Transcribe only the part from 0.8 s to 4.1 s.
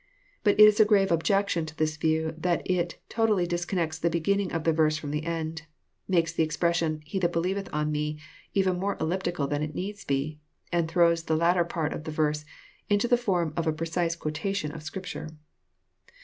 grave objection to this view that it totally disconnects the